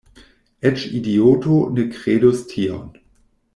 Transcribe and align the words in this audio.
Eĉ 0.69 0.85
idioto 0.99 1.59
ne 1.75 1.87
kredus 1.99 2.43
tion. 2.55 2.91